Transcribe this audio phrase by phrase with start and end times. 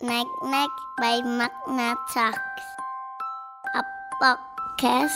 [0.00, 2.66] Nek by Magna Talks.
[3.76, 3.84] A
[4.16, 5.12] podcast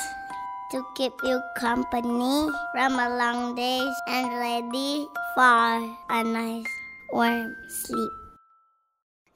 [0.69, 5.81] to keep you company from a long days and ready for
[6.13, 6.69] a nice
[7.17, 8.13] warm sleep.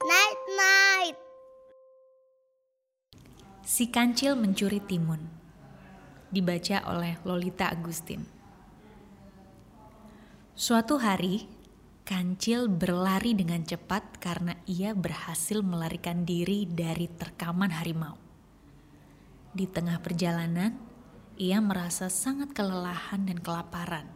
[0.05, 1.17] Night night.
[3.65, 5.33] Si Kancil Mencuri Timun
[6.29, 8.21] Dibaca oleh Lolita Agustin
[10.53, 11.49] Suatu hari,
[12.09, 18.17] Kancil berlari dengan cepat karena ia berhasil melarikan diri dari terkaman harimau.
[19.53, 20.73] Di tengah perjalanan,
[21.37, 24.09] ia merasa sangat kelelahan dan kelaparan.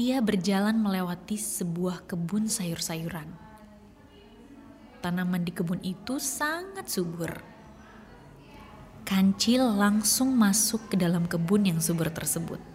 [0.00, 3.28] Ia berjalan melewati sebuah kebun sayur-sayuran.
[5.04, 7.44] Tanaman di kebun itu sangat subur.
[9.04, 12.72] Kancil langsung masuk ke dalam kebun yang subur tersebut.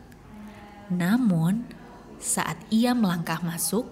[0.94, 1.79] Namun,
[2.20, 3.88] saat ia melangkah masuk,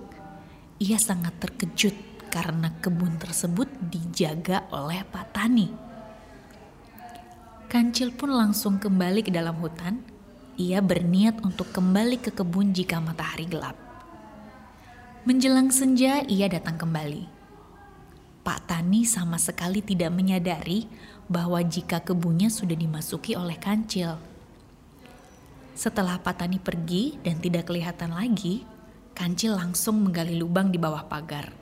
[0.83, 1.95] ia sangat terkejut
[2.27, 5.67] karena kebun tersebut dijaga oleh Pak Tani.
[7.71, 9.99] Kancil pun langsung kembali ke dalam hutan.
[10.59, 13.75] Ia berniat untuk kembali ke kebun jika matahari gelap.
[15.27, 17.27] Menjelang senja, ia datang kembali.
[18.43, 20.87] Pak Tani sama sekali tidak menyadari
[21.27, 24.15] bahwa jika kebunnya sudah dimasuki oleh kancil.
[25.77, 28.65] Setelah Patani pergi dan tidak kelihatan lagi,
[29.13, 31.53] Kancil langsung menggali lubang di bawah pagar.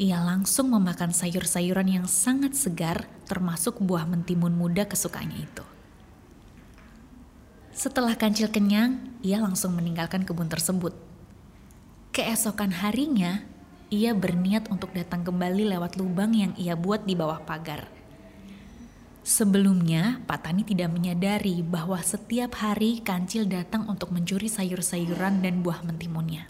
[0.00, 5.64] Ia langsung memakan sayur-sayuran yang sangat segar, termasuk buah mentimun muda kesukaannya itu.
[7.76, 10.96] Setelah Kancil kenyang, ia langsung meninggalkan kebun tersebut.
[12.16, 13.44] Keesokan harinya,
[13.92, 17.97] ia berniat untuk datang kembali lewat lubang yang ia buat di bawah pagar.
[19.28, 25.84] Sebelumnya, Pak Tani tidak menyadari bahwa setiap hari kancil datang untuk mencuri sayur-sayuran dan buah
[25.84, 26.48] mentimunnya.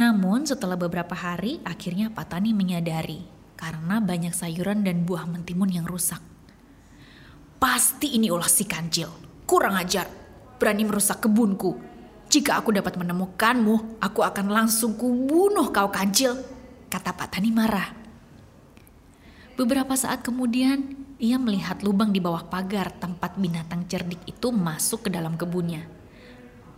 [0.00, 3.20] Namun setelah beberapa hari, akhirnya Pak Tani menyadari
[3.52, 6.24] karena banyak sayuran dan buah mentimun yang rusak.
[7.60, 9.12] Pasti ini ulah si kancil,
[9.44, 10.08] kurang ajar,
[10.56, 11.76] berani merusak kebunku.
[12.32, 16.40] Jika aku dapat menemukanmu, aku akan langsung kubunuh kau kancil,
[16.88, 17.92] kata Pak Tani marah.
[19.60, 25.10] Beberapa saat kemudian, ia melihat lubang di bawah pagar tempat binatang cerdik itu masuk ke
[25.12, 25.88] dalam kebunnya.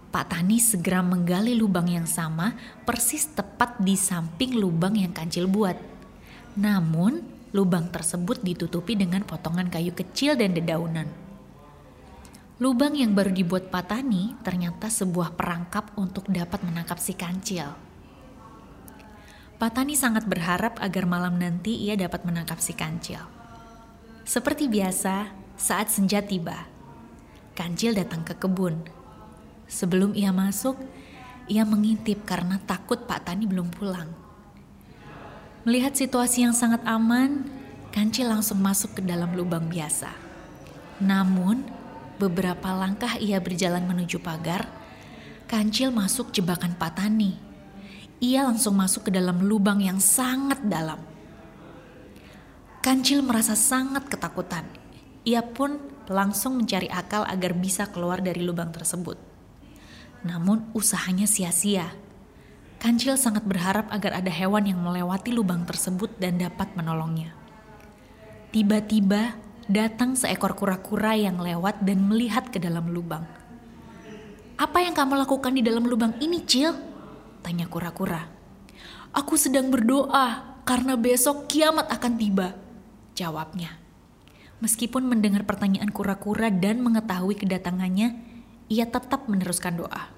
[0.08, 2.54] Pak Tani segera menggali lubang yang sama
[2.86, 5.76] persis tepat di samping lubang yang kancil buat.
[6.56, 7.20] Namun,
[7.52, 11.10] lubang tersebut ditutupi dengan potongan kayu kecil dan dedaunan.
[12.58, 17.74] Lubang yang baru dibuat Pak Tani ternyata sebuah perangkap untuk dapat menangkap si kancil.
[19.58, 23.37] Pak Tani sangat berharap agar malam nanti ia dapat menangkap si kancil.
[24.28, 26.68] Seperti biasa, saat senja tiba,
[27.56, 28.76] Kancil datang ke kebun.
[29.64, 30.76] Sebelum ia masuk,
[31.48, 34.12] ia mengintip karena takut Pak Tani belum pulang.
[35.64, 37.48] Melihat situasi yang sangat aman,
[37.88, 40.12] Kancil langsung masuk ke dalam lubang biasa.
[41.00, 41.64] Namun,
[42.20, 44.68] beberapa langkah ia berjalan menuju pagar,
[45.48, 47.32] Kancil masuk jebakan Pak Tani.
[48.20, 51.00] Ia langsung masuk ke dalam lubang yang sangat dalam.
[52.88, 54.64] Kancil merasa sangat ketakutan.
[55.28, 55.76] Ia pun
[56.08, 59.20] langsung mencari akal agar bisa keluar dari lubang tersebut.
[60.24, 61.92] Namun usahanya sia-sia.
[62.80, 67.36] Kancil sangat berharap agar ada hewan yang melewati lubang tersebut dan dapat menolongnya.
[68.56, 69.36] Tiba-tiba
[69.68, 73.28] datang seekor kura-kura yang lewat dan melihat ke dalam lubang.
[74.56, 76.72] Apa yang kamu lakukan di dalam lubang ini, Cil?
[77.44, 78.24] Tanya kura-kura.
[79.12, 82.67] Aku sedang berdoa karena besok kiamat akan tiba
[83.18, 83.82] jawabnya.
[84.62, 88.14] Meskipun mendengar pertanyaan kura-kura dan mengetahui kedatangannya,
[88.70, 90.10] ia tetap meneruskan doa.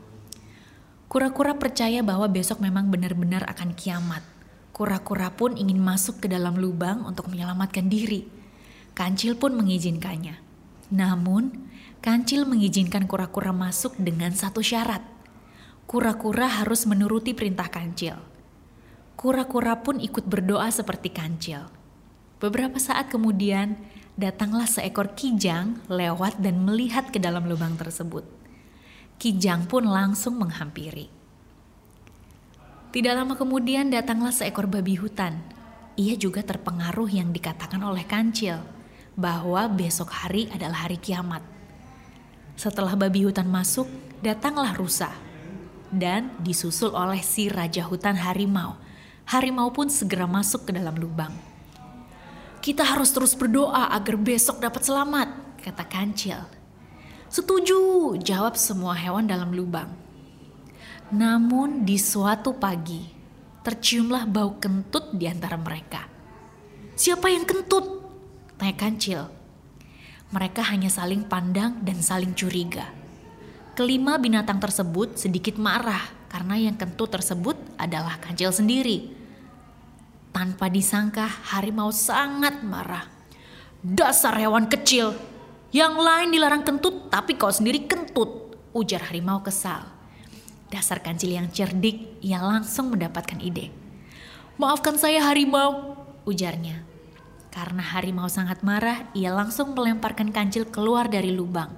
[1.10, 4.22] Kura-kura percaya bahwa besok memang benar-benar akan kiamat.
[4.70, 8.24] Kura-kura pun ingin masuk ke dalam lubang untuk menyelamatkan diri.
[8.94, 10.38] Kancil pun mengizinkannya.
[10.94, 11.68] Namun,
[12.00, 15.04] Kancil mengizinkan kura-kura masuk dengan satu syarat.
[15.84, 18.16] Kura-kura harus menuruti perintah Kancil.
[19.20, 21.79] Kura-kura pun ikut berdoa seperti Kancil.
[22.40, 23.76] Beberapa saat kemudian,
[24.16, 28.24] datanglah seekor kijang lewat dan melihat ke dalam lubang tersebut.
[29.20, 31.12] Kijang pun langsung menghampiri.
[32.96, 35.44] Tidak lama kemudian datanglah seekor babi hutan.
[36.00, 38.64] Ia juga terpengaruh yang dikatakan oleh kancil,
[39.12, 41.44] bahwa besok hari adalah hari kiamat.
[42.56, 43.84] Setelah babi hutan masuk,
[44.24, 45.12] datanglah rusa.
[45.92, 48.80] Dan disusul oleh si raja hutan harimau.
[49.28, 51.49] Harimau pun segera masuk ke dalam lubang.
[52.60, 55.28] Kita harus terus berdoa agar besok dapat selamat,
[55.64, 56.40] kata Kancil.
[57.32, 59.88] Setuju, jawab semua hewan dalam lubang.
[61.08, 63.00] Namun di suatu pagi,
[63.64, 66.04] terciumlah bau kentut di antara mereka.
[66.98, 67.86] Siapa yang kentut?
[68.60, 69.20] Tanya kancil.
[70.30, 72.92] Mereka hanya saling pandang dan saling curiga.
[73.72, 79.19] Kelima binatang tersebut sedikit marah karena yang kentut tersebut adalah kancil sendiri.
[80.30, 83.06] Tanpa disangka harimau sangat marah.
[83.82, 85.16] Dasar hewan kecil,
[85.70, 89.86] yang lain dilarang kentut tapi kau sendiri kentut, ujar harimau kesal.
[90.70, 93.74] Dasar kancil yang cerdik, ia langsung mendapatkan ide.
[94.54, 95.98] Maafkan saya harimau,
[96.28, 96.86] ujarnya.
[97.50, 101.74] Karena harimau sangat marah, ia langsung melemparkan kancil keluar dari lubang.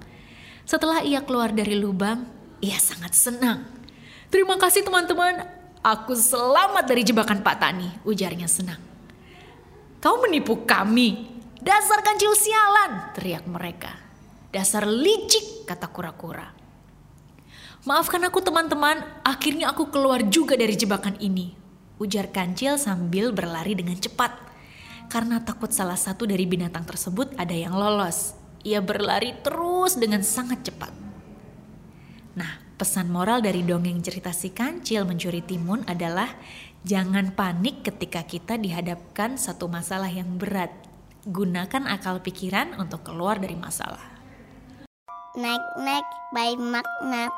[0.68, 2.28] Setelah ia keluar dari lubang,
[2.60, 3.64] ia sangat senang.
[4.28, 5.48] Terima kasih teman-teman,
[5.82, 8.78] aku selamat dari jebakan Pak Tani, ujarnya senang.
[9.98, 13.90] Kau menipu kami, dasar kancil sialan, teriak mereka.
[14.54, 16.54] Dasar licik, kata kura-kura.
[17.82, 21.50] Maafkan aku teman-teman, akhirnya aku keluar juga dari jebakan ini,
[21.98, 24.54] ujar kancil sambil berlari dengan cepat
[25.10, 28.32] karena takut salah satu dari binatang tersebut ada yang lolos.
[28.62, 30.94] Ia berlari terus dengan sangat cepat.
[32.38, 36.26] Nah, pesan moral dari dongeng cerita si kancil mencuri timun adalah
[36.82, 40.74] jangan panik ketika kita dihadapkan satu masalah yang berat.
[41.22, 44.02] Gunakan akal pikiran untuk keluar dari masalah.
[45.38, 47.30] Night Night by Magna.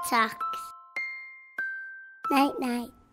[2.32, 3.04] Night Night.